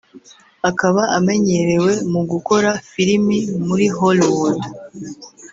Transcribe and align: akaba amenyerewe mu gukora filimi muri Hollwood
akaba 0.69 1.01
amenyerewe 1.17 1.91
mu 2.13 2.21
gukora 2.31 2.69
filimi 2.89 3.37
muri 3.67 3.85
Hollwood 3.97 4.59